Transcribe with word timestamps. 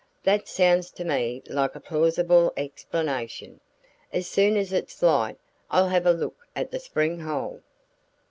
That 0.23 0.47
sounds 0.47 0.89
to 0.93 1.03
me 1.05 1.43
like 1.45 1.75
a 1.75 1.79
plausible 1.79 2.51
explanation. 2.57 3.59
As 4.11 4.25
soon 4.27 4.57
as 4.57 4.73
it's 4.73 4.99
light 5.03 5.37
I'll 5.69 5.89
have 5.89 6.07
a 6.07 6.11
look 6.11 6.47
at 6.55 6.71
the 6.71 6.79
spring 6.79 7.19
hole." 7.19 7.61